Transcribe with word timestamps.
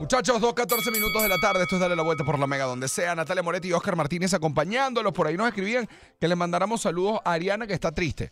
Muchachos, 0.00 0.40
2, 0.40 0.54
14 0.54 0.90
minutos 0.92 1.22
de 1.22 1.28
la 1.28 1.36
tarde. 1.36 1.62
Esto 1.64 1.76
es 1.76 1.80
Dale 1.82 1.94
la 1.94 2.02
Vuelta 2.02 2.24
por 2.24 2.38
la 2.38 2.46
Mega, 2.46 2.64
donde 2.64 2.88
sea. 2.88 3.14
Natalia 3.14 3.42
Moretti 3.42 3.68
y 3.68 3.74
Oscar 3.74 3.96
Martínez 3.96 4.32
acompañándolos. 4.32 5.12
Por 5.12 5.26
ahí 5.26 5.36
nos 5.36 5.46
escribían 5.48 5.86
que 6.18 6.26
le 6.26 6.34
mandáramos 6.36 6.80
saludos 6.80 7.20
a 7.22 7.32
Ariana, 7.32 7.66
que 7.66 7.74
está 7.74 7.92
triste. 7.92 8.30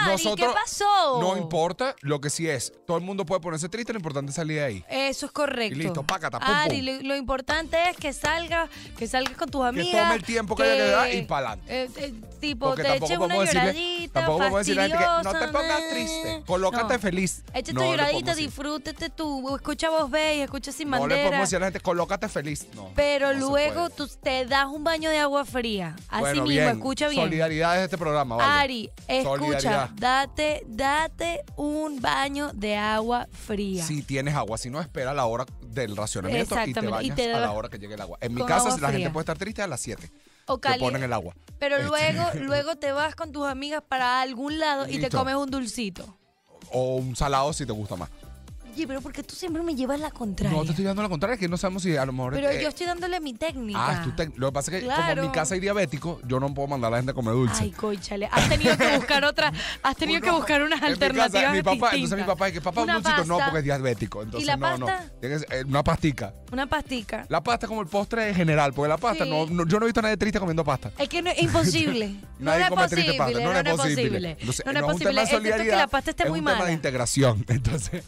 Ari, 0.00 0.34
¿qué 0.36 0.46
pasó? 0.46 1.20
No 1.20 1.36
importa 1.36 1.94
lo 2.02 2.20
que 2.20 2.30
sí 2.30 2.48
es. 2.48 2.72
Todo 2.86 2.96
el 2.98 3.02
mundo 3.04 3.24
puede 3.26 3.40
ponerse 3.40 3.68
triste, 3.68 3.92
lo 3.92 3.98
importante 3.98 4.30
es 4.30 4.36
salir 4.36 4.58
de 4.58 4.64
ahí. 4.64 4.84
Eso 4.88 5.26
es 5.26 5.32
correcto. 5.32 5.74
Y 5.74 5.82
listo, 5.82 6.02
pácata, 6.02 6.38
pum, 6.38 6.48
Ari, 6.48 6.76
pum. 6.78 6.86
lo, 7.02 7.08
lo 7.08 7.16
importante 7.16 7.76
es 7.90 7.96
que 7.96 8.12
salgas, 8.12 8.68
que 8.98 9.06
salgas 9.06 9.36
con 9.36 9.50
tus 9.50 9.64
amigas. 9.64 10.02
tome 10.02 10.14
el 10.16 10.22
tiempo 10.24 10.54
que 10.56 10.62
haya 10.62 10.74
que 10.84 10.90
dar 10.90 11.14
y 11.14 11.22
pa'lante. 11.22 11.82
eh, 11.84 11.90
eh, 11.96 12.14
tipo, 12.40 12.66
Porque 12.66 12.82
te 12.82 12.96
eches 12.96 13.18
una 13.18 13.34
decirle, 13.38 13.60
lloradita, 13.60 14.12
tampoco 14.12 14.38
podemos 14.38 14.58
decirle 14.60 14.82
a 14.82 14.88
la 14.88 14.96
gente 14.96 15.06
que 15.06 15.24
no 15.24 15.38
te 15.46 15.48
pongas 15.52 15.82
triste, 15.90 16.42
colócate 16.46 16.94
No. 16.94 17.00
feliz. 17.00 17.42
Échate 17.54 17.72
No 17.72 17.80
tu 17.80 17.84
le 17.84 17.90
lloradita, 17.96 18.34
disfrútate 18.34 19.10
tú, 19.10 19.54
escucha 19.56 19.90
voz 19.90 20.10
ve 20.10 20.36
y 20.36 20.40
escucha 20.40 20.72
sin 20.72 20.90
No 20.90 20.96
le 20.96 21.00
bandera. 21.00 21.22
podemos 21.24 21.46
decir 21.48 21.56
a 21.56 21.60
la 21.60 21.66
gente, 21.66 21.80
colócate 21.80 22.28
feliz. 22.28 22.66
No. 22.74 22.90
pero 22.94 23.32
no 23.34 23.48
luego 23.48 23.90
tú 23.90 24.08
te 24.08 24.44
das 24.46 24.66
un 24.66 24.84
baño 24.84 25.10
de 25.10 25.18
agua 25.18 25.44
fría. 25.44 25.96
Así 26.08 26.20
Bueno, 26.20 26.42
mismo, 26.42 26.46
bien. 26.48 26.68
escucha 26.68 27.08
bien. 27.08 27.24
Solidaridad 27.24 27.76
es 27.78 27.84
este 27.84 27.98
programa, 27.98 28.36
vale. 28.36 28.60
Ari, 28.62 28.90
escucha, 29.08 29.85
Date, 29.94 30.64
date 30.66 31.44
un 31.56 32.00
baño 32.00 32.50
de 32.52 32.76
agua 32.76 33.28
fría. 33.30 33.84
Si 33.84 34.02
tienes 34.02 34.34
agua, 34.34 34.58
si 34.58 34.70
no, 34.70 34.80
espera 34.80 35.14
la 35.14 35.26
hora 35.26 35.46
del 35.62 35.96
racionamiento 35.96 36.54
y 36.66 36.72
te 36.72 36.80
y 36.80 36.90
bañas 36.90 37.16
te 37.16 37.32
a 37.32 37.40
la 37.40 37.52
hora 37.52 37.68
que 37.68 37.78
llegue 37.78 37.94
el 37.94 38.00
agua. 38.00 38.18
En 38.20 38.34
mi 38.34 38.44
casa, 38.44 38.76
la 38.78 38.90
gente 38.90 39.10
puede 39.10 39.22
estar 39.22 39.38
triste 39.38 39.62
a 39.62 39.66
las 39.66 39.80
7. 39.80 40.10
O 40.48 40.58
Te 40.58 40.78
ponen 40.78 41.02
el 41.02 41.12
agua. 41.12 41.34
Pero 41.58 41.76
Este, 41.76 41.88
luego, 41.88 42.24
luego 42.40 42.76
te 42.76 42.92
vas 42.92 43.14
con 43.16 43.32
tus 43.32 43.46
amigas 43.46 43.82
para 43.86 44.20
algún 44.20 44.58
lado 44.58 44.88
y 44.88 44.98
te 45.00 45.10
comes 45.10 45.34
un 45.34 45.50
dulcito. 45.50 46.16
O 46.70 46.96
un 46.96 47.16
salado 47.16 47.52
si 47.52 47.66
te 47.66 47.72
gusta 47.72 47.96
más. 47.96 48.10
Oye, 48.76 48.86
pero 48.86 49.00
porque 49.00 49.22
tú 49.22 49.34
siempre 49.34 49.62
me 49.62 49.74
llevas 49.74 49.98
la 49.98 50.10
contraria. 50.10 50.54
No 50.54 50.62
te 50.62 50.70
estoy 50.70 50.84
dando 50.84 51.02
la 51.02 51.08
contraria, 51.08 51.32
es 51.34 51.40
que 51.40 51.48
no 51.48 51.56
sabemos 51.56 51.82
si 51.82 51.96
a 51.96 52.04
lo 52.04 52.12
mejor. 52.12 52.34
pero 52.34 52.50
eh, 52.50 52.60
yo 52.62 52.68
estoy 52.68 52.86
dándole 52.86 53.20
mi 53.20 53.32
técnica. 53.32 53.78
Ah, 53.80 53.92
es 53.94 54.02
tu 54.02 54.10
tec- 54.10 54.34
Lo 54.36 54.48
que 54.48 54.52
pasa 54.52 54.70
es 54.76 54.82
que 54.82 54.86
como 54.86 55.10
en 55.12 55.20
mi 55.22 55.28
casa 55.30 55.54
hay 55.54 55.60
diabético, 55.60 56.20
yo 56.26 56.38
no 56.40 56.52
puedo 56.52 56.68
mandar 56.68 56.88
a 56.88 56.90
la 56.90 56.96
gente 56.98 57.12
a 57.12 57.14
comer 57.14 57.32
dulce. 57.32 57.62
Ay, 57.62 57.70
coichale. 57.70 58.28
Has 58.30 58.48
tenido 58.50 58.76
que 58.76 58.96
buscar 58.98 59.24
otra, 59.24 59.50
has 59.82 59.96
tenido 59.96 60.20
que 60.20 60.30
buscar 60.30 60.62
unas 60.62 60.82
en 60.82 60.90
mi 60.90 60.94
casa, 60.98 61.06
alternativas 61.06 61.52
mi 61.54 61.62
papá, 61.62 61.90
entonces 61.94 62.18
mi 62.18 62.24
papá 62.24 62.48
es 62.48 62.52
que 62.52 62.60
papá 62.60 62.82
un 62.82 62.86
dulcito 62.88 63.24
no 63.24 63.38
porque 63.38 63.58
es 63.60 63.64
diabético. 63.64 64.22
Entonces 64.22 64.46
la 64.46 64.56
no, 64.58 64.76
no. 64.76 64.86
pasta? 64.86 65.10
Ser, 65.22 65.46
eh, 65.50 65.64
una 65.66 65.82
pastica. 65.82 66.34
Una 66.52 66.66
pastica. 66.66 67.24
La 67.30 67.42
pasta 67.42 67.64
es 67.64 67.68
como 67.68 67.80
el 67.80 67.88
postre 67.88 68.28
en 68.28 68.34
general, 68.34 68.74
porque 68.74 68.90
la 68.90 68.98
pasta 68.98 69.24
Sí. 69.24 69.30
no, 69.30 69.46
no- 69.46 69.66
yo 69.66 69.78
no 69.80 69.86
he 69.86 69.88
visto 69.88 70.00
a 70.00 70.02
nadie 70.02 70.18
triste 70.18 70.38
comiendo 70.38 70.64
pasta. 70.64 70.92
Es 70.98 71.08
que 71.08 71.22
no 71.22 71.30
es 71.30 71.40
imposible. 71.42 72.08
no 72.38 72.50
Nadie 72.50 72.64
es 72.64 72.68
come 72.68 72.88
triste 72.88 73.14
pasta, 73.14 73.40
no, 73.40 73.52
no, 73.54 73.58
es 73.58 73.66
es 73.66 73.72
posible. 73.74 74.36
Entonces, 74.38 74.66
no, 74.66 74.72
no 74.72 74.78
es 74.78 74.84
es 74.84 74.92
posible. 74.92 75.14
de 75.14 75.22
Excepto 75.22 75.64
que 75.64 75.76
la 75.76 75.86
pasta 75.86 76.10
esté 76.10 76.22
es 76.24 76.28
muy 76.28 76.40
un 76.40 76.44
tema 76.44 76.52
de 76.56 76.58
mala. 76.60 76.72
integración. 76.72 77.44
Entonces, 77.48 78.04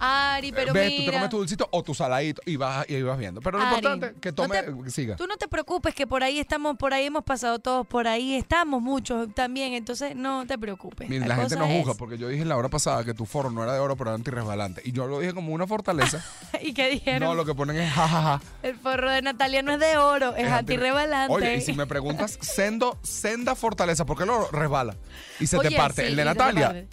Ari, 0.00 0.50
pero 0.52 0.72
ves, 0.72 0.88
mira. 0.90 0.96
tú 1.04 1.04
te 1.10 1.12
comes 1.16 1.30
tu 1.30 1.36
dulcito 1.38 1.68
o 1.70 1.82
tu 1.82 1.94
saladito 1.94 2.40
y 2.46 2.56
vas, 2.56 2.88
y 2.88 3.02
vas 3.02 3.18
viendo. 3.18 3.40
Pero 3.40 3.58
lo 3.58 3.64
Ari, 3.64 3.74
importante 3.76 4.06
es 4.06 4.12
que 4.20 4.30
no 4.30 4.34
tome, 4.34 4.62
te- 4.62 4.82
que 4.84 4.90
siga. 4.90 5.16
Tú 5.16 5.26
no 5.26 5.36
te 5.36 5.46
preocupes 5.46 5.94
que 5.94 6.06
por 6.06 6.22
ahí 6.24 6.38
estamos, 6.38 6.76
por 6.76 6.94
ahí 6.94 7.06
hemos 7.06 7.22
pasado 7.22 7.58
todos, 7.58 7.86
por 7.86 8.08
ahí 8.08 8.34
estamos 8.34 8.80
muchos 8.80 9.32
también, 9.34 9.74
entonces 9.74 10.16
no 10.16 10.46
te 10.46 10.58
preocupes. 10.58 11.08
Mira, 11.08 11.26
la, 11.26 11.36
gente 11.36 11.56
nos 11.56 11.68
juzga 11.68 11.92
es- 11.92 11.98
porque 11.98 12.16
yo 12.18 12.28
dije 12.28 12.44
la 12.44 12.56
hora 12.56 12.68
pasada 12.68 13.04
que 13.04 13.14
tu 13.14 13.26
forro 13.26 13.50
no 13.50 13.62
era 13.62 13.74
de 13.74 13.80
oro, 13.80 13.96
pero 13.96 14.10
era 14.10 14.14
antirresbalante. 14.16 14.80
Y 14.84 14.92
yo 14.92 15.06
lo 15.06 15.20
dije 15.20 15.34
como 15.34 15.52
una 15.52 15.66
fortaleza. 15.66 16.24
¿Y 16.62 16.72
qué 16.72 16.88
dijeron? 16.90 17.20
no, 17.28 17.34
lo 17.34 17.44
que 17.44 17.54
ponen 17.54 17.76
es 17.76 17.92
jajaja. 17.92 18.40
El 18.62 18.76
forro 18.76 19.10
de 19.10 19.22
Natalia 19.22 19.62
no 19.62 19.72
es 19.72 19.80
de 19.80 19.96
oro, 19.98 20.34
es, 20.36 20.46
Es. 20.46 21.30
Oye, 21.30 21.56
y 21.56 21.60
si 21.60 21.72
me 21.74 21.86
preguntas, 21.86 22.38
sendo, 22.40 22.98
senda 23.02 23.54
fortaleza, 23.54 24.06
¿por 24.06 24.16
qué 24.16 24.24
el 24.24 24.30
oro 24.30 24.48
resbala? 24.52 24.96
Y 25.38 25.46
se 25.46 25.58
te 25.58 25.70
parte. 25.72 26.02
sí, 26.02 26.08
el 26.08 26.16
de 26.16 26.24
Natalia. 26.24 26.86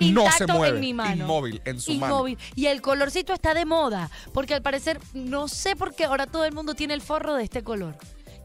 No 0.00 0.30
se 0.32 0.46
mueve. 0.46 0.76
en 0.76 0.80
mi 0.80 0.94
mano. 0.94 1.24
Inmóvil 1.24 1.60
en 1.64 1.80
su 1.80 1.92
mano. 1.94 2.14
Inmóvil. 2.14 2.38
Y 2.54 2.66
el 2.66 2.80
colorcito 2.82 3.32
está 3.32 3.54
de 3.54 3.64
moda, 3.64 4.10
porque 4.32 4.54
al 4.54 4.62
parecer, 4.62 5.00
no 5.14 5.48
sé 5.48 5.76
por 5.76 5.94
qué 5.94 6.04
ahora 6.04 6.26
todo 6.26 6.44
el 6.44 6.52
mundo 6.52 6.74
tiene 6.74 6.94
el 6.94 7.00
forro 7.00 7.34
de 7.34 7.44
este 7.44 7.62
color. 7.62 7.96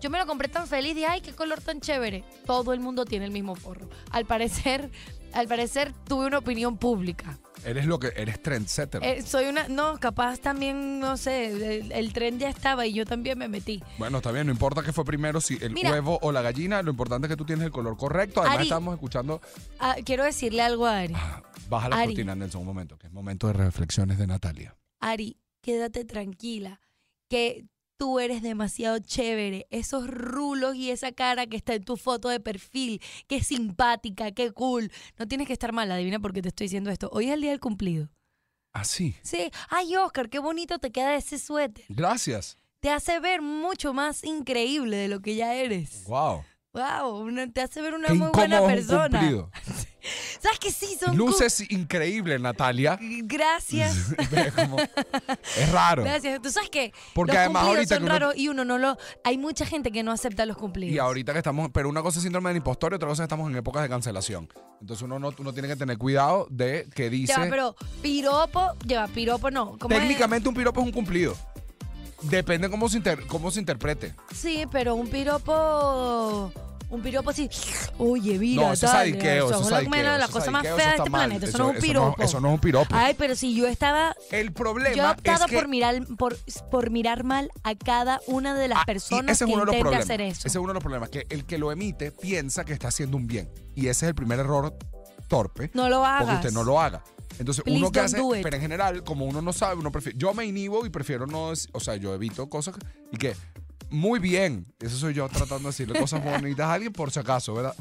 Yo 0.02 0.10
me 0.10 0.20
lo 0.20 0.28
compré 0.28 0.48
tan 0.50 0.68
feliz 0.68 0.96
y 0.98 1.04
ay, 1.04 1.22
qué 1.22 1.34
color 1.34 1.62
tan 1.62 1.82
chévere. 1.82 2.24
Todo 2.46 2.74
el 2.74 2.80
mundo 2.80 3.06
tiene 3.06 3.26
el 3.26 3.32
mismo 3.32 3.56
forro. 3.56 3.90
Al 4.12 4.26
parecer, 4.26 4.92
al 5.36 5.48
parecer 5.48 5.94
tuve 6.08 6.26
una 6.26 6.40
opinión 6.40 6.78
pública. 6.78 7.38
Eres 7.64 7.86
lo 7.88 7.98
que 8.00 8.12
eres 8.16 8.42
trendsetter. 8.42 9.04
Eh, 9.04 9.22
soy 9.24 9.46
una, 9.46 9.68
no, 9.68 10.00
capaz 10.00 10.40
también, 10.40 11.00
no 11.00 11.18
sé, 11.18 11.80
el, 11.80 11.92
el 11.92 12.14
tren 12.14 12.38
ya 12.38 12.48
estaba 12.50 12.86
y 12.86 12.94
yo 12.94 13.06
también 13.06 13.38
me 13.40 13.48
metí. 13.48 13.82
Bueno, 13.98 14.18
está 14.18 14.32
bien, 14.32 14.46
no 14.46 14.52
importa 14.54 14.84
qué 14.84 14.94
fue 14.94 15.04
primero, 15.04 15.42
si 15.42 15.58
el 15.62 15.72
Mira. 15.74 15.90
huevo 15.92 16.20
o 16.22 16.32
la 16.32 16.42
gallina, 16.44 16.82
lo 16.84 16.92
importante 16.92 17.26
es 17.26 17.30
que 17.30 17.38
tú 17.38 17.46
tienes 17.46 17.66
el 17.66 17.72
color 17.72 17.98
correcto. 17.98 18.42
Además, 18.42 18.58
Ari. 18.60 18.68
estamos 18.68 18.94
escuchando. 18.94 19.42
Ah, 19.80 19.96
quiero 20.06 20.24
decirle 20.24 20.62
algo 20.62 20.86
a 20.86 21.00
Ari. 21.00 21.14
Ah, 21.18 21.42
Baja 21.68 21.90
la 21.90 21.96
Ari. 21.98 22.08
cortina, 22.10 22.36
Nelson, 22.36 22.62
un 22.62 22.68
momento, 22.68 22.98
que 23.00 23.08
es 23.08 23.14
momento 23.14 23.48
de 23.48 23.54
reflexiones 23.54 24.20
de 24.20 24.28
Natalia. 24.28 24.76
Ari, 25.00 25.40
quédate 25.62 26.06
tranquila, 26.06 26.82
que 27.30 27.66
tú 27.98 28.20
eres 28.20 28.42
demasiado 28.42 29.00
chévere. 29.00 29.68
Esos 29.70 30.08
rulos 30.08 30.76
y 30.76 30.92
esa 30.92 31.12
cara 31.12 31.48
que 31.48 31.58
está 31.58 31.74
en 31.76 31.84
tu 31.84 31.98
foto 31.98 32.30
de 32.30 32.40
perfil, 32.40 33.02
que 33.28 33.38
es 33.38 33.48
simpática, 33.48 34.32
qué 34.32 34.52
cool. 34.52 34.92
No 35.18 35.28
tienes 35.28 35.48
que 35.48 35.54
estar 35.54 35.72
mal, 35.72 35.92
adivina 35.92 36.20
por 36.20 36.34
qué 36.34 36.42
te 36.42 36.50
estoy 36.50 36.66
diciendo 36.66 36.92
esto. 36.92 37.10
Hoy 37.12 37.28
es 37.28 37.34
el 37.34 37.42
día 37.42 37.52
del 37.52 37.60
cumplido. 37.60 38.10
Así. 38.74 39.16
Sí, 39.24 39.50
ay 39.70 39.96
Oscar, 39.96 40.30
qué 40.30 40.40
bonito 40.40 40.80
te 40.80 40.92
queda 40.92 41.16
ese 41.16 41.40
suéter. 41.40 41.86
Gracias. 41.88 42.58
Te 42.82 42.90
hace 42.90 43.20
ver 43.20 43.42
mucho 43.42 43.94
más 43.94 44.24
increíble 44.24 44.98
de 44.98 45.08
lo 45.08 45.22
que 45.22 45.36
ya 45.36 45.56
eres. 45.56 46.04
Wow. 46.06 46.44
Wow, 46.76 47.26
te 47.54 47.62
hace 47.62 47.82
ver 47.82 47.94
una 47.94 48.08
Qué 48.10 48.14
muy 48.16 48.28
buena 48.34 48.62
persona. 48.66 49.08
cumplido. 49.20 49.50
¿Sabes 50.40 50.60
que 50.60 50.72
sí? 50.72 50.98
Son 51.00 51.16
Luces 51.18 51.72
increíble, 51.72 52.38
Natalia. 52.38 53.00
Gracias. 53.24 54.12
Es 54.36 54.54
como- 54.54 54.78
es 54.80 55.72
raro. 55.72 56.04
Gracias. 56.04 56.42
¿Tú 56.42 56.52
sabes 56.52 56.70
qué? 56.70 56.94
Porque 57.14 57.32
los 57.32 57.40
además 57.40 57.64
ahorita 57.64 57.96
son 57.96 58.04
uno- 58.04 58.12
raros 58.12 58.34
y 58.38 58.50
uno 58.50 58.66
no 58.66 58.78
lo... 58.78 58.98
Hay 59.24 59.38
mucha 59.38 59.66
gente 59.66 59.92
que 59.92 60.04
no 60.04 60.12
acepta 60.12 60.46
los 60.46 60.58
cumplidos. 60.58 60.94
Y 60.94 61.00
ahorita 61.00 61.32
que 61.32 61.40
estamos, 61.40 61.70
pero 61.74 61.88
una 61.90 62.02
cosa 62.04 62.20
es 62.20 62.24
síndrome 62.24 62.50
del 62.50 62.58
impostor 62.58 62.92
y 62.92 62.96
otra 62.98 63.08
cosa 63.08 63.24
es 63.24 63.28
que 63.28 63.34
estamos 63.34 63.50
en 63.50 63.56
épocas 63.58 63.82
de 63.82 63.90
cancelación. 63.90 64.50
Entonces 64.82 65.02
uno 65.04 65.18
no, 65.18 65.34
uno 65.40 65.54
tiene 65.54 65.68
que 65.70 65.76
tener 65.78 65.98
cuidado 65.98 66.46
de 66.52 66.88
que 66.94 67.10
dice. 67.10 67.34
Ya, 67.36 67.48
pero 67.50 67.76
piropo, 68.02 68.74
ya, 68.86 69.08
piropo 69.08 69.50
no. 69.50 69.78
Técnicamente 69.88 70.50
un 70.50 70.56
piropo 70.56 70.82
es 70.82 70.86
un 70.88 70.92
cumplido. 70.92 71.36
Depende 72.24 72.70
cómo 72.70 72.90
se, 72.90 72.98
inter- 72.98 73.26
cómo 73.28 73.50
se 73.50 73.60
interprete. 73.60 74.14
Sí, 74.34 74.66
pero 74.72 74.94
un 74.96 75.08
piropo... 75.08 76.52
Un 76.90 77.02
piropo 77.02 77.32
así, 77.32 77.50
oye, 77.98 78.38
mira, 78.38 78.62
no, 78.62 78.74
eso 78.74 78.86
es 78.86 78.92
dale, 78.92 79.12
sadiqueo, 79.12 79.50
eso 79.50 79.62
es 79.64 79.70
la, 79.90 80.18
eso 80.26 80.32
cosa 80.32 80.52
más 80.52 80.62
fea 80.64 80.76
de 80.76 80.82
este 80.98 81.10
mal. 81.10 81.28
planeta. 81.28 81.46
Eso, 81.48 81.58
no 81.58 81.70
es 81.72 81.76
un 81.76 81.82
piropo. 81.82 82.22
eso 82.24 82.40
no 82.40 82.48
es 82.50 82.54
un 82.54 82.60
piropo. 82.60 82.96
Ay, 82.96 83.16
pero 83.18 83.36
si 83.36 83.56
yo 83.56 83.68
estaba... 83.68 84.16
El 84.32 84.54
problema 84.54 84.96
Yo 84.96 85.04
he 85.04 85.10
optado 85.12 85.46
es 85.46 85.50
que 85.52 85.58
por, 85.58 85.68
mirar, 85.68 86.06
por, 86.18 86.38
por 86.70 86.92
mirar 86.92 87.24
mal 87.24 87.50
a 87.64 87.76
cada 87.76 88.22
una 88.28 88.54
de 88.54 88.68
las 88.68 88.80
Ah, 88.80 88.86
personas 88.86 89.32
ese 89.36 89.46
es 89.46 89.50
que 89.50 89.60
de 89.60 89.66
los 89.66 89.76
problemas. 89.76 90.04
hacer 90.04 90.22
eso. 90.22 90.40
Ese 90.42 90.50
es 90.50 90.56
uno 90.56 90.68
de 90.70 90.74
los 90.76 90.84
problemas, 90.84 91.10
que 91.10 91.26
el 91.30 91.46
que 91.46 91.58
lo 91.58 91.72
emite 91.72 92.12
piensa 92.12 92.64
que 92.66 92.74
está 92.74 92.90
haciendo 92.90 93.18
un 93.18 93.26
bien. 93.28 93.50
Y 93.76 93.88
ese 93.88 94.06
es 94.06 94.10
el 94.10 94.16
primer 94.16 94.40
error 94.40 94.78
torpe. 95.28 95.72
No 95.74 95.90
lo 95.90 96.06
hagas. 96.06 96.22
Porque 96.24 96.36
usted 96.36 96.52
no 96.52 96.64
lo 96.64 96.80
haga. 96.80 97.04
Entonces, 97.40 97.64
Please 97.66 97.80
uno 97.80 97.92
que 97.92 98.00
hace, 98.00 98.22
pero 98.44 98.56
en 98.56 98.62
general, 98.62 99.04
como 99.04 99.26
uno 99.26 99.42
no 99.42 99.52
sabe, 99.52 99.76
uno 99.76 99.92
prefiere. 99.92 100.18
Yo 100.18 100.34
me 100.34 100.46
inhibo 100.46 100.86
y 100.86 100.90
prefiero 100.90 101.26
no. 101.28 101.52
O 101.74 101.80
sea, 101.82 101.96
yo 101.98 102.14
evito 102.14 102.48
cosas 102.50 102.76
y 103.12 103.18
que. 103.18 103.36
Muy 103.90 104.20
bien. 104.20 104.66
Eso 104.80 104.98
soy 104.98 105.14
yo 105.14 105.28
tratando 105.30 105.60
de 105.60 105.66
decirle 105.68 106.00
cosas 106.00 106.24
bonitas 106.24 106.66
a 106.68 106.74
alguien 106.74 106.92
por 106.92 107.12
si 107.12 107.20
acaso, 107.20 107.54
¿verdad? 107.54 107.76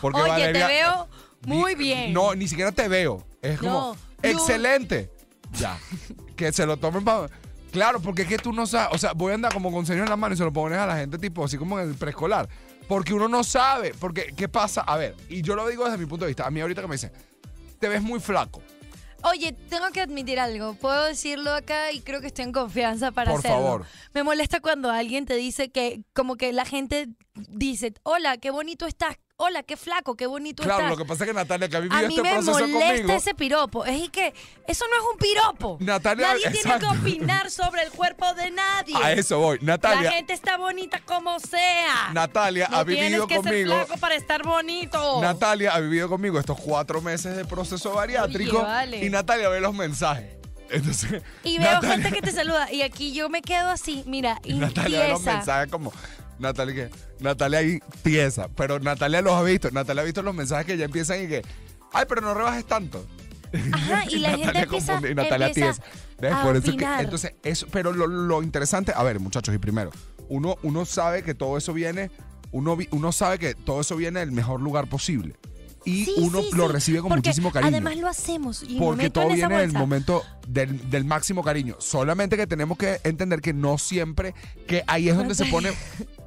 Porque 0.00 0.20
Oye, 0.20 0.30
Valeria- 0.30 0.66
te 0.66 0.72
veo 0.74 1.08
muy 1.46 1.74
bien. 1.74 2.12
No, 2.12 2.34
ni 2.34 2.48
siquiera 2.48 2.72
te 2.72 2.88
veo. 2.88 3.26
Es 3.42 3.58
como. 3.58 3.72
No, 3.72 3.96
excelente. 4.22 5.10
Ya. 5.58 5.78
que 6.36 6.52
se 6.52 6.66
lo 6.66 6.76
tomen 6.76 7.04
para. 7.04 7.28
Claro, 7.72 8.00
porque 8.00 8.22
es 8.22 8.28
que 8.28 8.38
tú 8.38 8.52
no 8.52 8.66
sabes. 8.66 8.88
O 8.94 8.98
sea, 8.98 9.12
voy 9.12 9.32
a 9.32 9.34
andar 9.34 9.52
como 9.52 9.70
con 9.72 9.84
señor 9.86 10.04
en 10.04 10.10
la 10.10 10.16
mano 10.16 10.34
y 10.34 10.38
se 10.38 10.44
lo 10.44 10.52
pones 10.52 10.78
a 10.78 10.86
la 10.86 10.96
gente, 10.96 11.18
tipo, 11.18 11.44
así 11.44 11.56
como 11.58 11.78
en 11.78 11.88
el 11.90 11.94
preescolar. 11.94 12.48
Porque 12.86 13.12
uno 13.12 13.28
no 13.28 13.44
sabe. 13.44 13.92
Porque, 13.98 14.32
¿qué 14.36 14.48
pasa? 14.48 14.80
A 14.82 14.96
ver, 14.96 15.14
y 15.28 15.42
yo 15.42 15.54
lo 15.54 15.68
digo 15.68 15.84
desde 15.84 15.98
mi 15.98 16.06
punto 16.06 16.24
de 16.24 16.28
vista. 16.30 16.46
A 16.46 16.50
mí, 16.50 16.60
ahorita 16.60 16.80
que 16.80 16.88
me 16.88 16.94
dicen, 16.94 17.12
te 17.78 17.88
ves 17.88 18.00
muy 18.02 18.20
flaco. 18.20 18.62
Oye, 19.24 19.52
tengo 19.68 19.90
que 19.92 20.00
admitir 20.00 20.38
algo. 20.38 20.74
Puedo 20.74 21.04
decirlo 21.04 21.52
acá 21.52 21.92
y 21.92 22.00
creo 22.00 22.20
que 22.20 22.28
estoy 22.28 22.44
en 22.44 22.52
confianza 22.52 23.10
para 23.10 23.32
Por 23.32 23.40
hacerlo. 23.40 23.56
favor. 23.56 23.86
Me 24.14 24.22
molesta 24.22 24.60
cuando 24.60 24.90
alguien 24.90 25.26
te 25.26 25.34
dice 25.34 25.70
que, 25.70 26.02
como 26.12 26.36
que 26.36 26.52
la 26.52 26.64
gente 26.64 27.08
dice, 27.48 27.94
hola, 28.04 28.38
qué 28.38 28.50
bonito 28.50 28.86
estás. 28.86 29.16
Hola, 29.40 29.62
qué 29.62 29.76
flaco, 29.76 30.16
qué 30.16 30.26
bonito 30.26 30.64
Claro, 30.64 30.80
estás. 30.80 30.90
lo 30.90 30.96
que 30.96 31.04
pasa 31.04 31.22
es 31.22 31.28
que 31.30 31.34
Natalia, 31.34 31.68
que 31.68 31.76
ha 31.76 31.78
vivido 31.78 31.96
a 31.96 32.08
mí 32.08 32.16
este 32.16 32.22
me 32.22 32.30
proceso 32.32 32.58
molesta 32.58 32.88
conmigo. 32.96 33.12
ese 33.12 33.34
piropo. 33.36 33.84
Es 33.84 34.10
que 34.10 34.34
eso 34.66 34.84
no 34.90 34.96
es 34.96 35.12
un 35.12 35.16
piropo. 35.16 35.76
Natalia, 35.80 36.26
nadie 36.26 36.50
tiene 36.50 36.78
que 36.80 36.86
opinar 36.86 37.48
sobre 37.48 37.82
el 37.84 37.90
cuerpo 37.92 38.34
de 38.34 38.50
nadie. 38.50 38.96
A 38.96 39.12
eso 39.12 39.38
voy. 39.38 39.58
La 39.60 39.74
Natalia, 39.74 40.10
gente 40.10 40.32
está 40.32 40.56
bonita 40.56 41.00
como 41.04 41.38
sea. 41.38 42.10
Natalia 42.12 42.66
no 42.68 42.78
ha 42.78 42.82
vivido 42.82 43.06
tienes 43.06 43.26
que 43.28 43.36
conmigo. 43.36 43.74
ser 43.76 43.86
flaco 43.86 44.00
para 44.00 44.16
estar 44.16 44.42
bonito. 44.42 45.20
Natalia 45.22 45.70
ha 45.72 45.78
vivido 45.78 46.08
conmigo 46.08 46.40
estos 46.40 46.58
cuatro 46.58 47.00
meses 47.00 47.36
de 47.36 47.44
proceso 47.44 47.92
bariátrico. 47.92 48.56
Oye, 48.56 48.66
vale. 48.66 49.04
Y 49.04 49.08
Natalia 49.08 49.48
ve 49.50 49.60
los 49.60 49.72
mensajes. 49.72 50.34
Entonces. 50.68 51.22
y 51.44 51.58
veo 51.58 51.74
Natalia- 51.80 52.02
gente 52.02 52.12
que 52.12 52.22
te 52.22 52.32
saluda 52.32 52.72
y 52.72 52.82
aquí 52.82 53.14
yo 53.14 53.28
me 53.30 53.40
quedo 53.40 53.68
así, 53.70 54.02
mira, 54.04 54.40
Y 54.42 54.54
Natalia 54.58 54.98
ve 55.02 55.08
los 55.10 55.22
mensajes 55.22 55.70
como. 55.70 55.92
Natalia, 56.38 56.74
que 56.74 56.90
Natalia 57.20 57.58
ahí 57.60 57.78
pieza. 58.02 58.48
Pero 58.56 58.78
Natalia 58.80 59.22
los 59.22 59.32
ha 59.34 59.42
visto. 59.42 59.70
Natalia 59.70 60.02
ha 60.02 60.04
visto 60.04 60.22
los 60.22 60.34
mensajes 60.34 60.66
que 60.66 60.76
ya 60.76 60.84
empiezan 60.84 61.22
y 61.24 61.28
que. 61.28 61.42
Ay, 61.92 62.04
pero 62.08 62.20
no 62.20 62.34
rebajes 62.34 62.64
tanto. 62.66 63.04
Ajá, 63.72 64.04
y 64.10 64.18
la 64.18 64.30
gente 64.36 64.46
Natalia 64.46 64.62
empieza, 64.64 64.92
confunde- 65.00 65.10
y 65.10 65.14
Natalia 65.14 65.46
empieza 65.48 65.82
a 66.30 66.42
Por 66.44 66.56
eso 66.56 66.64
que- 66.66 66.70
opinar. 66.72 67.04
entonces, 67.04 67.32
eso, 67.42 67.66
pero 67.72 67.92
lo, 67.92 68.06
lo 68.06 68.42
interesante, 68.42 68.92
a 68.94 69.02
ver, 69.02 69.20
muchachos, 69.20 69.54
y 69.54 69.58
primero, 69.58 69.90
uno, 70.28 70.56
uno 70.62 70.84
sabe 70.84 71.22
que 71.22 71.34
todo 71.34 71.56
eso 71.56 71.72
viene, 71.72 72.10
uno, 72.52 72.76
uno 72.90 73.12
sabe 73.12 73.38
que 73.38 73.54
todo 73.54 73.80
eso 73.80 73.96
viene 73.96 74.20
del 74.20 74.32
mejor 74.32 74.60
lugar 74.60 74.88
posible. 74.88 75.34
Y 75.84 76.04
Sí, 76.04 76.14
uno 76.18 76.42
sí, 76.42 76.50
lo 76.54 76.66
sí, 76.66 76.72
recibe 76.72 77.00
con 77.00 77.10
muchísimo 77.12 77.50
cariño. 77.50 77.68
Además 77.70 77.96
lo 77.96 78.08
hacemos. 78.08 78.62
Y 78.68 78.78
porque 78.78 79.08
todo 79.08 79.30
en 79.30 79.36
viene 79.36 79.58
del 79.58 79.72
momento 79.72 80.22
del, 80.46 80.90
del 80.90 81.04
máximo 81.06 81.42
cariño. 81.42 81.76
Solamente 81.78 82.36
que 82.36 82.46
tenemos 82.46 82.76
que 82.76 83.00
entender 83.04 83.40
que 83.40 83.54
no 83.54 83.78
siempre, 83.78 84.34
que 84.66 84.82
ahí 84.86 85.08
es 85.08 85.16
donde 85.16 85.34
se 85.34 85.46
pone, 85.46 85.70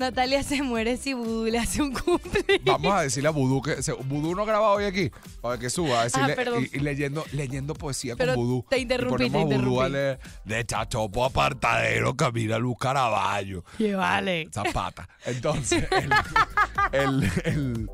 Natalia 0.00 0.42
se 0.42 0.62
muere 0.62 0.96
si 0.96 1.12
Vudú 1.12 1.44
le 1.44 1.58
hace 1.58 1.80
un 1.82 1.92
cumple. 1.92 2.60
vamos 2.64 2.92
a 2.92 3.02
decirle 3.02 3.28
a 3.28 3.32
Vudú 3.32 3.60
que 3.62 3.82
se, 3.82 3.92
Vudú 3.92 4.34
no 4.34 4.44
graba 4.44 4.70
hoy 4.72 4.84
aquí, 4.84 5.10
para 5.40 5.58
que 5.58 5.70
suba, 5.70 6.00
a 6.00 6.04
decirle, 6.04 6.32
Ah, 6.32 6.36
perdón. 6.36 6.66
y, 6.72 6.76
y 6.76 6.80
leyendo, 6.80 7.24
leyendo 7.32 7.74
poesía 7.74 8.16
Pero 8.16 8.34
con 8.34 8.44
Vudú. 8.44 8.64
te 8.68 8.78
Y 8.78 8.82
interrumpí, 8.82 9.30
te 9.30 9.36
a 9.38 9.42
Vudú 9.44 9.50
a 9.52 9.54
interrumpí. 9.88 9.92
leer, 9.92 10.18
de 10.44 10.64
Chachopo 10.66 11.24
apartadero 11.24 12.16
camina 12.16 12.58
Luz 12.58 12.76
Caraballo. 12.80 13.62
Que 13.78 13.94
vale. 13.94 14.48
Zapata. 14.52 15.08
Entonces, 15.26 15.84
el, 16.92 17.22
el, 17.22 17.30
el- 17.44 17.90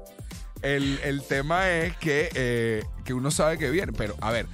el- 0.62 0.98
el 1.04 1.22
tema 1.22 1.68
es 1.70 1.96
que, 1.98 2.30
eh, 2.34 2.82
que 3.04 3.12
uno 3.14 3.30
sabe 3.30 3.58
que 3.58 3.70
viene. 3.70 3.92
Pero, 3.92 4.16
a 4.20 4.30
ver, 4.30 4.46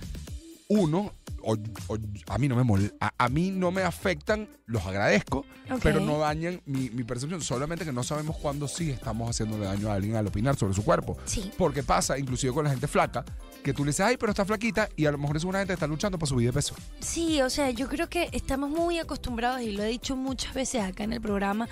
uno, 0.68 1.12
o- 1.44 1.56
o- 1.88 1.98
a 2.28 2.38
mí 2.38 2.48
no 2.48 2.56
me 2.56 2.62
mol- 2.64 2.94
a, 3.00 3.12
a 3.18 3.28
mí 3.28 3.50
no 3.50 3.70
me 3.70 3.82
afectan, 3.82 4.48
los 4.66 4.84
agradezco, 4.86 5.44
pero 5.82 6.00
no 6.00 6.18
dañan 6.18 6.60
mi, 6.66 6.90
mi 6.90 7.04
percepción. 7.04 7.40
Solamente 7.40 7.84
que 7.84 7.92
no 7.92 8.02
sabemos 8.02 8.36
cuándo 8.36 8.68
sí 8.68 8.90
estamos 8.90 9.30
haciéndole 9.30 9.64
daño 9.66 9.90
a 9.90 9.94
alguien 9.94 10.16
al 10.16 10.26
opinar 10.26 10.56
sobre 10.56 10.74
su 10.74 10.84
cuerpo. 10.84 11.16
Sí. 11.24 11.50
Porque 11.58 11.82
pasa, 11.82 12.18
inclusive 12.18 12.52
con 12.52 12.64
la 12.64 12.70
gente 12.70 12.86
flaca, 12.88 13.24
que 13.62 13.72
tú 13.72 13.84
le 13.84 13.90
dices, 13.90 14.06
ay, 14.06 14.16
pero 14.16 14.30
está 14.30 14.44
flaquita, 14.44 14.88
y 14.96 15.06
a 15.06 15.12
lo 15.12 15.18
mejor 15.18 15.36
es 15.36 15.44
una 15.44 15.58
gente 15.58 15.70
que 15.72 15.74
está 15.74 15.86
luchando 15.86 16.18
para 16.18 16.28
subir 16.28 16.48
de 16.48 16.52
peso. 16.52 16.74
Sí, 17.00 17.40
o 17.42 17.50
sea, 17.50 17.70
yo 17.70 17.88
creo 17.88 18.08
que 18.08 18.28
estamos 18.32 18.70
muy 18.70 18.98
acostumbrados, 18.98 19.60
y 19.62 19.72
lo 19.72 19.82
he 19.82 19.88
dicho 19.88 20.16
muchas 20.16 20.54
veces 20.54 20.82
acá 20.82 21.04
en 21.04 21.12
el 21.12 21.20
programa, 21.20 21.68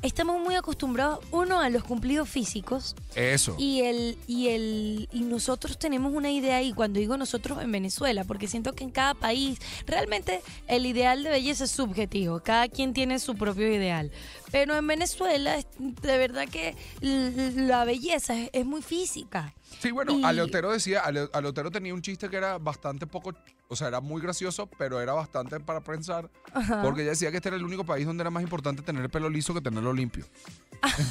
estamos 0.00 0.40
muy 0.40 0.54
acostumbrados, 0.54 1.20
uno, 1.30 1.60
a 1.60 1.68
los 1.70 1.84
cumplidos 1.84 2.28
físicos 2.28 2.96
Eso. 3.14 3.54
y 3.58 3.82
el, 3.82 4.18
y 4.26 4.48
el, 4.48 5.08
y 5.12 5.20
nosotros 5.20 5.78
tenemos 5.78 6.12
una 6.12 6.30
idea, 6.30 6.62
y 6.62 6.72
cuando 6.72 6.98
digo 6.98 7.16
nosotros 7.16 7.62
en 7.62 7.70
Venezuela, 7.70 8.24
porque 8.24 8.48
siento 8.48 8.72
que 8.74 8.84
en 8.84 8.90
cada 8.90 9.14
país, 9.14 9.58
realmente 9.86 10.40
el 10.66 10.86
ideal 10.86 11.22
de 11.22 11.30
belleza 11.30 11.64
es 11.64 11.70
subjetivo, 11.70 12.40
cada 12.40 12.68
quien 12.68 12.92
tiene 12.94 13.18
su 13.18 13.36
propio 13.36 13.72
ideal. 13.72 14.10
Pero 14.50 14.74
en 14.76 14.86
Venezuela, 14.86 15.56
de 15.78 16.18
verdad 16.18 16.48
que 16.48 16.74
la 17.00 17.84
belleza 17.84 18.38
es, 18.38 18.50
es 18.52 18.66
muy 18.66 18.82
física. 18.82 19.54
Sí, 19.80 19.90
bueno, 19.90 20.18
Y- 20.18 20.24
Aleotero 20.24 20.70
decía, 20.72 21.00
Ale- 21.00 21.28
Aleotero 21.32 21.70
tenía 21.70 21.94
un 21.94 22.02
chiste 22.02 22.28
que 22.28 22.36
era 22.36 22.58
bastante 22.58 23.06
poco, 23.06 23.32
o 23.72 23.76
sea, 23.76 23.88
era 23.88 24.00
muy 24.00 24.20
gracioso, 24.22 24.68
pero 24.78 25.00
era 25.00 25.12
bastante 25.14 25.58
para 25.60 25.80
pensar, 25.80 26.30
Ajá. 26.52 26.82
porque 26.82 27.00
ella 27.02 27.10
decía 27.10 27.30
que 27.30 27.38
este 27.38 27.48
era 27.48 27.56
el 27.56 27.64
único 27.64 27.84
país 27.84 28.06
donde 28.06 28.22
era 28.22 28.30
más 28.30 28.42
importante 28.42 28.82
tener 28.82 29.02
el 29.02 29.10
pelo 29.10 29.28
liso 29.30 29.54
que 29.54 29.60
tenerlo 29.60 29.92
limpio. 29.92 30.24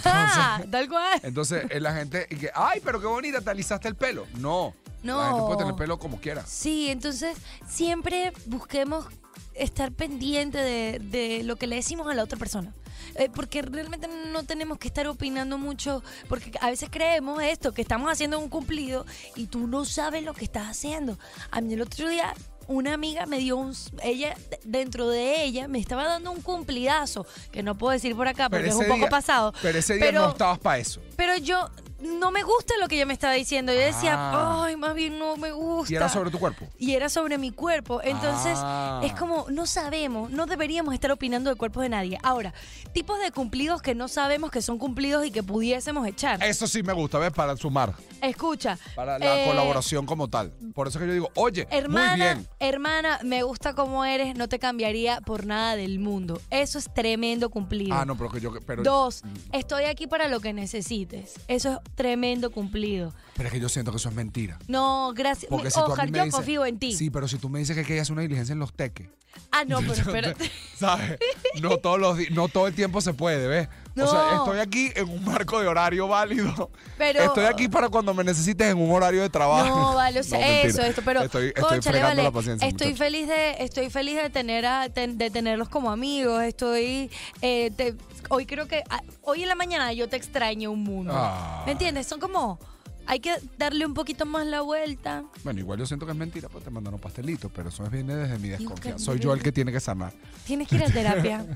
Ah, 0.06 0.62
tal 0.70 0.88
cual. 0.90 1.20
Entonces, 1.24 1.66
eh, 1.70 1.80
la 1.80 1.94
gente, 1.94 2.28
y 2.30 2.36
que, 2.36 2.52
ay, 2.54 2.82
pero 2.84 3.00
qué 3.00 3.08
bonita, 3.08 3.42
te 3.42 3.50
alisaste 3.50 3.88
el 3.88 3.96
pelo. 3.96 4.26
No, 4.36 4.74
No. 5.04 5.18
la 5.18 5.28
gente 5.30 5.42
puede 5.46 5.58
tener 5.58 5.76
pelo 5.76 5.98
como 6.00 6.20
quiera. 6.20 6.46
Sí, 6.46 6.90
entonces 6.90 7.38
siempre 7.68 8.34
busquemos 8.46 9.06
estar 9.54 9.92
pendiente 9.92 10.58
de, 10.58 11.00
de 11.00 11.44
lo 11.44 11.56
que 11.56 11.68
le 11.68 11.76
decimos 11.78 12.08
a 12.08 12.14
la 12.14 12.24
otra 12.24 12.38
persona. 12.38 12.74
Eh, 13.16 13.30
porque 13.34 13.62
realmente 13.62 14.08
no 14.32 14.44
tenemos 14.46 14.78
que 14.78 14.88
estar 14.88 15.06
opinando 15.08 15.58
mucho, 15.58 16.02
porque 16.30 16.52
a 16.62 16.70
veces 16.70 16.88
creemos 16.90 17.42
esto, 17.44 17.74
que 17.74 17.82
estamos 17.82 18.10
haciendo 18.10 18.40
un 18.40 18.48
cumplido 18.48 19.06
y 19.36 19.48
tú 19.48 19.68
no 19.68 19.84
sabes 19.84 20.24
lo 20.24 20.34
que 20.34 20.46
estás 20.46 20.68
haciendo. 20.70 21.18
A 21.50 21.60
mí 21.60 21.74
el 21.74 21.82
otro 21.82 22.08
día 22.08 22.34
una 22.68 22.94
amiga 22.94 23.26
me 23.26 23.38
dio 23.40 23.58
un... 23.58 23.74
Ella, 24.04 24.36
dentro 24.64 25.08
de 25.10 25.44
ella, 25.44 25.68
me 25.68 25.80
estaba 25.80 26.06
dando 26.06 26.32
un 26.32 26.42
cumplidazo, 26.42 27.26
que 27.52 27.64
no 27.64 27.78
puedo 27.78 27.92
decir 27.94 28.16
por 28.16 28.28
acá 28.28 28.50
porque 28.50 28.68
es 28.70 28.76
un 28.76 28.86
poco 28.86 29.00
día- 29.00 29.10
pasado. 29.10 29.54
Pero 29.62 29.80
ese 29.80 29.96
día 29.96 30.06
pero- 30.06 30.22
no 30.22 30.30
estabas 30.32 30.60
para 30.60 30.78
eso. 30.80 31.02
Pero 31.16 31.38
yo... 31.38 31.70
No 32.02 32.32
me 32.32 32.44
gusta 32.44 32.74
lo 32.80 32.88
que 32.88 32.96
ella 32.96 33.06
me 33.06 33.14
estaba 33.14 33.34
diciendo. 33.34 33.72
Yo 33.74 33.80
decía, 33.80 34.16
Ah. 34.18 34.64
ay, 34.66 34.76
más 34.76 34.94
bien 34.96 35.20
no 35.20 35.38
me 35.38 35.52
gusta 35.52 35.94
Y 35.94 35.96
era 35.96 36.10
sobre 36.10 36.32
tu 36.32 36.40
cuerpo. 36.40 36.68
y 36.78 36.94
era 36.94 37.10
sobre 37.10 37.38
mi 37.38 37.52
cuerpo. 37.52 38.02
Entonces, 38.04 38.58
Ah. 38.62 39.02
es 39.04 39.14
como, 39.14 39.46
no 39.50 39.66
sabemos, 39.66 40.32
no 40.32 40.46
deberíamos 40.46 40.94
estar 40.94 41.12
opinando 41.12 41.50
del 41.50 41.58
cuerpo 41.58 41.82
de 41.82 41.90
nadie. 41.90 42.18
Ahora, 42.24 42.54
tipos 42.94 43.20
de 43.20 43.32
cumplidos 43.32 43.82
que 43.82 43.96
no 43.96 44.08
sabemos 44.08 44.52
que 44.52 44.62
son 44.62 44.78
cumplidos 44.78 45.26
y 45.26 45.32
que 45.32 45.44
pudiésemos 45.44 46.08
echar. 46.08 46.42
Eso 46.44 46.68
sí 46.68 46.84
me 46.84 46.94
gusta, 46.94 47.20
¿ves? 47.20 47.32
Para 47.32 47.56
sumar, 47.56 47.94
Escucha. 48.22 48.78
para 48.96 49.20
la 49.20 49.44
eh, 49.44 49.48
colaboración 49.48 50.06
como 50.06 50.28
tal. 50.28 50.52
Por 50.74 50.88
eso 50.88 51.00
que 51.00 51.08
yo 51.08 51.14
digo, 51.14 51.30
oye, 51.36 51.68
Hermana, 51.70 52.10
muy 52.12 52.20
bien. 52.22 52.48
hermana, 52.60 53.20
me 53.24 53.44
gusta 53.44 53.74
como 53.74 54.04
eres, 54.06 54.36
no 54.36 54.48
te 54.48 54.60
cambiaría 54.60 55.22
por 55.22 55.46
nada 55.46 55.76
del 55.76 56.00
mundo. 56.00 56.42
Eso 56.50 56.80
es 56.80 56.92
tremendo 56.94 57.50
cumplido. 57.50 57.94
Ah, 57.96 58.06
no, 58.06 58.18
pero 58.18 58.30
que 58.32 58.40
yo... 58.40 58.52
Pero, 58.66 58.84
Dos, 58.84 59.22
estoy 59.52 59.86
aquí 59.86 60.08
para 60.08 60.28
lo 60.28 60.40
que 60.40 60.54
necesites. 60.54 61.34
Eso 61.48 61.72
es 61.74 61.78
tremendo 61.96 62.52
cumplido. 62.52 63.14
pero 63.36 63.48
es 63.48 63.54
que 63.54 63.60
yo 63.60 63.70
siento 63.70 63.92
que 63.92 63.98
eso 63.98 64.10
es 64.10 64.16
mentira. 64.16 64.58
No, 64.68 65.14
gracias. 65.16 65.50
Porque 65.50 65.70
si 65.70 65.76
tú 65.76 65.82
a 65.82 65.88
Ojalá, 65.88 66.06
mí 66.06 66.12
me 66.12 66.18
yo 66.20 66.24
dices- 66.26 66.36
confío 66.36 66.66
en 66.66 66.80
ti. 66.80 66.94
Sí, 66.94 67.10
pero 67.10 67.28
si 67.28 67.38
tú 67.38 67.50
me 67.50 67.60
dices 67.60 67.76
que 67.76 67.82
hay 67.82 67.86
que 67.86 68.00
hacer 68.00 68.14
una 68.14 68.22
diligencia 68.22 68.54
en 68.54 68.60
los 68.60 68.74
teques. 68.74 69.10
Ah, 69.52 69.64
no, 69.66 69.80
pero 69.82 69.94
espérate. 69.94 70.52
¿Sabes? 70.78 71.18
No 71.62 71.78
todos 71.78 72.00
los 72.00 72.18
no 72.32 72.48
todo 72.50 72.68
el 72.68 72.74
tiempo 72.76 73.02
se 73.02 73.14
puede, 73.14 73.48
¿ves? 73.48 73.70
O 73.98 74.08
sea, 74.08 74.36
estoy 74.38 74.60
aquí 74.60 74.92
en 74.96 75.10
un 75.10 75.24
marco 75.26 75.60
de 75.60 75.68
horario 75.68 76.08
válido. 76.08 76.70
Pero- 76.98 77.24
estoy 77.24 77.46
aquí 77.46 77.68
para 77.68 77.90
cuando 77.90 78.14
me 78.14 78.24
necesites 78.24 78.68
en 78.72 78.78
un 78.78 78.92
horario 78.92 79.22
de 79.22 79.30
trabajo. 79.30 79.68
No, 79.68 79.96
vale, 79.96 80.20
o 80.20 80.24
sea, 80.24 80.40
No, 80.40 80.46
eso, 80.46 80.82
esto, 80.82 81.02
pero 81.04 81.22
estoy, 81.22 81.52
fregando 81.82 82.02
vale, 82.08 82.24
la 82.24 82.32
paciencia. 82.32 82.68
estoy 82.68 82.88
muchacho. 82.92 83.04
feliz 83.04 83.28
de, 83.28 83.52
estoy 83.60 83.90
feliz 83.90 84.16
de 84.22 84.30
tener 84.30 84.66
a, 84.66 84.88
de 84.88 85.30
tenerlos 85.30 85.68
como 85.70 85.92
amigos. 85.92 86.42
Estoy, 86.44 87.12
eh, 87.42 87.72
te- 87.76 87.96
hoy 88.30 88.46
creo 88.46 88.68
que, 88.68 88.84
ah, 88.90 89.02
hoy 89.24 89.44
en 89.44 89.50
la 89.50 89.56
mañana 89.56 89.92
yo 89.94 90.08
te 90.08 90.16
extraño 90.16 90.72
un 90.72 90.84
mundo. 90.84 91.12
Ah. 91.16 91.64
¿Me 91.66 91.74
entiendes? 91.74 92.08
Son 92.08 92.20
como, 92.20 92.60
hay 93.08 93.20
que 93.20 93.36
darle 93.58 93.86
un 93.86 93.94
poquito 93.94 94.26
más 94.26 94.46
la 94.48 94.62
vuelta. 94.62 95.24
Bueno, 95.44 95.60
igual 95.60 95.80
yo 95.80 95.86
siento 95.86 96.06
que 96.06 96.14
es 96.14 96.18
mentira, 96.18 96.48
pues 96.50 96.64
te 96.64 96.70
mandaron 96.70 97.00
pastelitos, 97.00 97.52
pero 97.54 97.70
eso 97.70 97.84
viene 97.90 98.16
desde 98.16 98.38
mi 98.40 98.50
desconfianza. 98.50 99.04
Soy 99.04 99.20
yo 99.20 99.34
el 99.34 99.42
que 99.44 99.52
tiene 99.52 99.72
que 99.72 99.80
sanar. 99.80 100.14
Tienes 100.46 100.68
que 100.68 100.76
ir 100.76 100.84
a 100.84 100.90
terapia. 100.90 101.46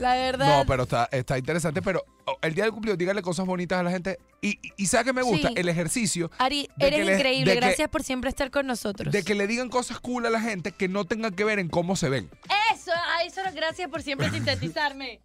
la 0.00 0.14
verdad. 0.14 0.58
No, 0.58 0.66
pero 0.66 0.82
está, 0.84 1.08
está 1.12 1.38
interesante. 1.38 1.80
Pero 1.82 2.02
oh, 2.24 2.36
el 2.42 2.54
día 2.54 2.64
del 2.64 2.72
cumpleaños, 2.72 2.98
dígale 2.98 3.22
cosas 3.22 3.46
bonitas 3.46 3.78
a 3.78 3.82
la 3.82 3.90
gente. 3.90 4.18
Y, 4.40 4.58
y, 4.66 4.72
y 4.78 4.86
¿sabe 4.86 5.04
qué 5.04 5.12
me 5.12 5.22
gusta? 5.22 5.48
Sí. 5.48 5.54
El 5.56 5.68
ejercicio. 5.68 6.30
Ari, 6.38 6.68
eres 6.78 7.06
le- 7.06 7.14
increíble. 7.14 7.52
que- 7.54 7.60
Gracias 7.60 7.88
por 7.88 8.02
siempre 8.02 8.30
estar 8.30 8.50
con 8.50 8.66
nosotros. 8.66 9.12
De 9.12 9.22
que 9.22 9.34
le 9.34 9.46
digan 9.46 9.68
cosas 9.68 10.00
cool 10.00 10.26
a 10.26 10.30
la 10.30 10.40
gente 10.40 10.72
que 10.72 10.88
no 10.88 11.04
tengan 11.04 11.34
que 11.34 11.44
ver 11.44 11.58
en 11.58 11.68
cómo 11.68 11.94
se 11.96 12.08
ven. 12.08 12.28
Eso, 12.74 12.90
a 12.92 13.22
eso, 13.24 13.40
gracias 13.54 13.88
por 13.90 14.02
siempre 14.02 14.30
sintetizarme. 14.32 15.20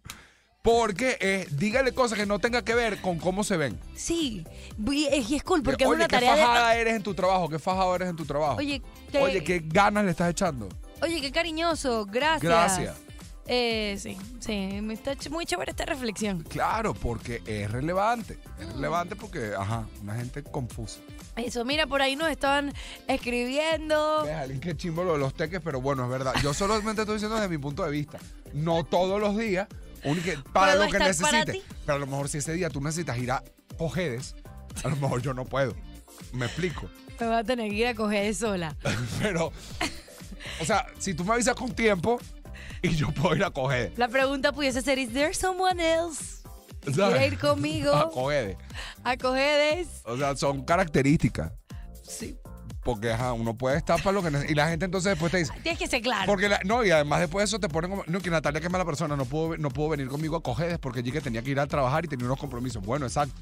Porque 0.62 1.16
eh, 1.20 1.46
dígale 1.52 1.92
cosas 1.92 2.18
que 2.18 2.26
no 2.26 2.40
tengan 2.40 2.64
que 2.64 2.74
ver 2.74 3.00
con 3.00 3.18
cómo 3.18 3.44
se 3.44 3.56
ven. 3.56 3.78
Sí, 3.94 4.44
y 4.90 5.04
es, 5.06 5.30
y 5.30 5.36
es 5.36 5.44
cool 5.44 5.62
porque 5.62 5.86
Oye, 5.86 5.94
es 5.94 5.98
una 6.00 6.08
qué 6.08 6.16
tarea 6.16 6.34
de... 6.34 6.42
fajada 6.42 6.74
eres 6.74 6.94
en 6.96 7.02
tu 7.04 7.14
trabajo, 7.14 7.48
qué 7.48 7.60
fajado 7.60 7.94
eres 7.94 8.08
en 8.08 8.16
tu 8.16 8.24
trabajo. 8.26 8.56
Oye, 8.56 8.82
qué, 9.12 9.18
Oye, 9.18 9.44
qué 9.44 9.62
ganas 9.64 10.04
le 10.04 10.10
estás 10.10 10.28
echando. 10.28 10.68
oye, 11.02 11.20
qué 11.20 11.30
cariñoso, 11.30 12.04
gracias. 12.06 12.42
Gracias. 12.42 12.96
Eh, 13.48 13.96
sí, 14.00 14.16
sí, 14.40 14.80
me 14.82 14.94
está 14.94 15.12
ch- 15.14 15.30
muy 15.30 15.46
chévere 15.46 15.70
esta 15.70 15.84
reflexión. 15.84 16.42
Claro, 16.42 16.94
porque 16.94 17.42
es 17.46 17.70
relevante. 17.70 18.38
Es 18.58 18.72
relevante 18.72 19.14
porque, 19.14 19.52
ajá, 19.56 19.86
una 20.02 20.16
gente 20.16 20.42
confusa. 20.42 20.98
Eso, 21.36 21.64
mira, 21.64 21.86
por 21.86 22.02
ahí 22.02 22.16
nos 22.16 22.28
estaban 22.30 22.72
escribiendo. 23.06 24.24
Déjale, 24.24 24.58
qué 24.60 24.76
chimbo 24.76 25.04
lo 25.04 25.12
de 25.14 25.18
los 25.18 25.34
teques, 25.34 25.60
pero 25.62 25.80
bueno, 25.80 26.04
es 26.04 26.10
verdad. 26.10 26.34
Yo 26.42 26.54
solamente 26.54 27.02
estoy 27.02 27.16
diciendo 27.16 27.36
desde 27.36 27.48
mi 27.48 27.58
punto 27.58 27.84
de 27.84 27.90
vista. 27.90 28.18
No 28.52 28.84
todos 28.84 29.20
los 29.20 29.36
días, 29.36 29.68
única- 30.04 30.42
para 30.52 30.72
¿Puedo 30.72 30.84
lo 30.86 30.90
que 30.90 30.96
estar 30.96 31.16
para 31.30 31.38
necesites. 31.44 31.68
ti? 31.70 31.76
Pero 31.84 31.96
a 31.96 31.98
lo 31.98 32.06
mejor 32.06 32.28
si 32.28 32.38
ese 32.38 32.52
día 32.54 32.70
tú 32.70 32.80
necesitas 32.80 33.18
ir 33.18 33.30
a 33.32 33.42
Cojedes, 33.78 34.34
a 34.82 34.88
lo 34.88 34.96
mejor 34.96 35.20
yo 35.22 35.34
no 35.34 35.44
puedo. 35.44 35.74
Me 36.32 36.46
explico. 36.46 36.88
Me 37.20 37.26
voy 37.26 37.36
a 37.36 37.44
tener 37.44 37.68
que 37.70 37.76
ir 37.76 37.86
a 37.86 37.94
coger 37.94 38.34
sola. 38.34 38.74
Pero, 39.20 39.52
o 40.60 40.64
sea, 40.64 40.86
si 40.98 41.12
tú 41.14 41.24
me 41.24 41.34
avisas 41.34 41.54
con 41.54 41.72
tiempo 41.74 42.18
y 42.82 42.90
yo 42.96 43.10
puedo 43.12 43.36
ir 43.36 43.44
a 43.44 43.50
Cojedes. 43.50 43.96
La 43.98 44.08
pregunta 44.08 44.52
pudiese 44.52 44.82
ser, 44.82 44.98
¿Is 44.98 45.12
there 45.12 45.34
someone 45.34 45.80
else? 45.82 46.36
¿Quiere 46.82 47.26
ir 47.26 47.38
conmigo 47.38 47.92
A 47.94 48.10
Cojedes. 48.10 48.56
a 49.02 49.16
coger? 49.16 49.86
O 50.04 50.16
sea, 50.16 50.36
son 50.36 50.64
características. 50.64 51.52
Sí. 52.02 52.38
Porque 52.84 53.10
ajá, 53.10 53.32
uno 53.32 53.56
puede 53.58 53.76
estar 53.76 54.00
para 54.00 54.12
lo 54.12 54.22
que 54.22 54.30
necesita. 54.30 54.52
Y 54.52 54.54
la 54.54 54.68
gente 54.68 54.84
entonces 54.84 55.10
después 55.10 55.32
te 55.32 55.38
dice. 55.38 55.52
Tienes 55.64 55.76
que 55.80 55.88
ser 55.88 56.00
claro. 56.02 56.26
Porque 56.26 56.48
la- 56.48 56.60
no, 56.64 56.84
y 56.84 56.92
además 56.92 57.18
después 57.18 57.40
de 57.42 57.44
eso 57.46 57.58
te 57.58 57.68
ponen 57.68 57.90
como. 57.90 58.04
No, 58.06 58.20
que 58.20 58.30
Natalia, 58.30 58.60
que 58.60 58.66
es 58.68 58.72
mala 58.72 58.84
persona, 58.84 59.16
no 59.16 59.24
pudo, 59.24 59.56
no 59.56 59.70
pudo 59.70 59.88
venir 59.88 60.06
conmigo 60.06 60.36
a 60.36 60.42
Cojedes 60.44 60.78
porque 60.78 61.00
allí 61.00 61.10
que 61.10 61.20
tenía 61.20 61.42
que 61.42 61.50
ir 61.50 61.58
a 61.58 61.66
trabajar 61.66 62.04
y 62.04 62.08
tenía 62.08 62.26
unos 62.26 62.38
compromisos. 62.38 62.84
Bueno, 62.84 63.06
exacto. 63.06 63.34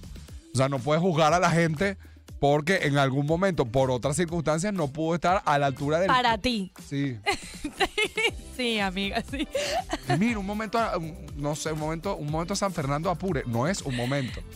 O 0.54 0.56
sea, 0.56 0.70
no 0.70 0.78
puedes 0.78 1.02
juzgar 1.02 1.34
a 1.34 1.38
la 1.40 1.50
gente 1.50 1.98
porque 2.40 2.80
en 2.84 2.96
algún 2.96 3.26
momento, 3.26 3.66
por 3.66 3.90
otras 3.90 4.16
circunstancias, 4.16 4.72
no 4.72 4.88
pudo 4.88 5.14
estar 5.16 5.42
a 5.44 5.58
la 5.58 5.66
altura 5.66 5.98
del. 5.98 6.06
Para 6.08 6.38
ti. 6.38 6.72
Sí. 6.88 7.18
Sí, 8.56 8.78
amiga, 8.80 9.23
sí. 9.30 9.46
Mira, 10.18 10.38
un 10.38 10.46
momento, 10.46 10.78
un- 10.99 11.26
no 11.37 11.54
sé, 11.56 11.73
un 11.73 11.78
momento, 11.80 12.16
un 12.16 12.30
momento 12.30 12.54
San 12.54 12.73
Fernando 12.73 13.11
Apure. 13.11 13.42
No 13.46 13.66
es 13.66 13.82
un 13.82 13.96
momento. 13.96 14.40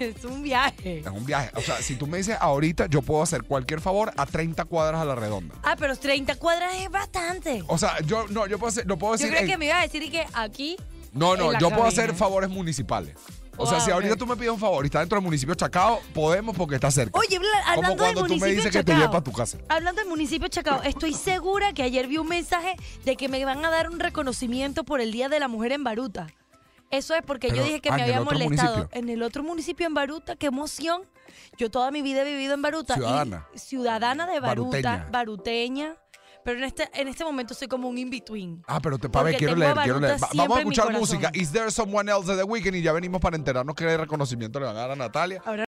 Es 0.00 0.24
un 0.24 0.42
viaje. 0.42 0.98
Es 1.00 1.06
un 1.06 1.24
viaje. 1.24 1.50
O 1.54 1.60
sea, 1.60 1.76
si 1.80 1.94
tú 1.94 2.06
me 2.08 2.18
dices 2.18 2.36
ahorita, 2.40 2.86
yo 2.86 3.02
puedo 3.02 3.22
hacer 3.22 3.44
cualquier 3.44 3.80
favor 3.80 4.12
a 4.16 4.26
30 4.26 4.64
cuadras 4.64 5.00
a 5.00 5.04
la 5.04 5.14
redonda. 5.14 5.54
Ah, 5.62 5.76
pero 5.78 5.94
30 5.96 6.34
cuadras 6.36 6.74
es 6.80 6.90
bastante. 6.90 7.62
O 7.68 7.78
sea, 7.78 8.00
yo 8.00 8.26
no, 8.28 8.46
yo 8.48 8.58
puedo 8.58 8.70
hacer, 8.70 8.86
no 8.86 8.98
puedo 8.98 9.14
Yo 9.14 9.18
decir. 9.18 9.30
creo 9.30 9.42
en- 9.42 9.46
que 9.48 9.56
me 9.58 9.66
iba 9.66 9.78
a 9.78 9.82
decir 9.82 10.10
que 10.10 10.26
aquí. 10.32 10.76
no, 11.12 11.36
no, 11.36 11.56
yo 11.58 11.70
puedo 11.70 11.84
hacer 11.84 12.14
favores 12.14 12.50
municipales. 12.50 13.14
O 13.56 13.66
sea, 13.66 13.78
Ah, 13.78 13.80
si 13.80 13.90
ahorita 13.90 14.16
tú 14.16 14.26
me 14.26 14.36
pides 14.36 14.50
un 14.50 14.58
favor 14.58 14.84
y 14.84 14.86
está 14.86 15.00
dentro 15.00 15.16
del 15.16 15.24
municipio 15.24 15.54
de 15.54 15.58
Chacao, 15.58 16.00
podemos 16.12 16.56
porque 16.56 16.74
está 16.76 16.90
cerca. 16.90 17.18
Oye, 17.18 17.38
bla- 17.38 17.46
Como 17.74 17.86
hablando 17.86 18.04
del 18.04 18.14
cuando 18.14 18.20
tú 18.22 18.34
me 18.34 18.38
municipio 18.40 18.46
dices 18.56 18.64
de 18.64 18.70
que 18.80 18.84
te 18.84 18.92
lleve 18.92 19.04
Chacao. 19.04 19.12
para 19.12 19.24
tu 19.24 19.32
casa. 19.32 19.58
Hablando 19.68 20.00
del 20.00 20.08
municipio 20.08 20.44
de 20.46 20.50
Chacao, 20.50 20.82
estoy 20.82 21.12
segura 21.14 21.72
que 21.72 21.82
ayer 21.82 22.06
vi 22.08 22.18
un 22.18 22.28
mensaje 22.28 22.76
de 23.04 23.16
que 23.16 23.28
me 23.28 23.44
van 23.44 23.64
a 23.64 23.70
dar 23.70 23.88
un 23.90 24.00
reconocimiento 24.00 24.84
por 24.84 25.00
el 25.00 25.12
Día 25.12 25.28
de 25.28 25.38
la 25.40 25.48
Mujer 25.48 25.72
en 25.72 25.84
Baruta. 25.84 26.26
Eso 26.90 27.14
es 27.14 27.22
porque 27.22 27.48
Pero, 27.48 27.60
yo 27.62 27.64
dije 27.64 27.80
que 27.80 27.88
ah, 27.88 27.96
me 27.96 28.02
¿en 28.02 28.08
el 28.08 28.14
había 28.14 28.24
molestado. 28.24 28.74
municipio? 28.76 28.98
En 29.00 29.08
el 29.08 29.22
otro 29.22 29.42
municipio 29.42 29.86
en 29.86 29.94
Baruta, 29.94 30.36
qué 30.36 30.46
emoción. 30.46 31.02
Yo 31.56 31.70
toda 31.70 31.90
mi 31.90 32.02
vida 32.02 32.22
he 32.22 32.24
vivido 32.24 32.54
en 32.54 32.62
Baruta. 32.62 32.94
y- 32.94 32.96
Ciudadana. 32.96 33.46
ciudadana 33.54 34.26
de 34.26 34.40
Baruta, 34.40 34.70
Baruteña. 34.80 35.08
baruteña. 35.10 35.96
Pero 36.44 36.58
en 36.58 36.64
este, 36.64 36.88
en 36.92 37.08
este 37.08 37.24
momento 37.24 37.54
soy 37.54 37.68
como 37.68 37.88
un 37.88 37.96
in-between. 37.96 38.62
Ah, 38.66 38.78
pero 38.80 38.98
te, 38.98 39.08
pa' 39.08 39.22
ver, 39.22 39.32
Porque 39.34 39.46
quiero 39.46 39.58
leer, 39.58 39.74
quiero 39.82 40.00
leer. 40.00 40.22
Va- 40.22 40.28
vamos 40.34 40.56
a 40.56 40.60
escuchar 40.60 40.92
música. 40.92 41.30
Is 41.32 41.50
there 41.52 41.70
someone 41.70 42.10
else 42.10 42.30
de 42.30 42.36
The 42.36 42.44
Weeknd? 42.44 42.74
Y 42.76 42.82
ya 42.82 42.92
venimos 42.92 43.20
para 43.20 43.36
enterarnos 43.36 43.74
qué 43.74 43.96
reconocimiento 43.96 44.60
le 44.60 44.66
van 44.66 44.76
a 44.76 44.80
dar 44.80 44.90
a 44.90 44.96
Natalia. 44.96 45.40
Ahora 45.46 45.62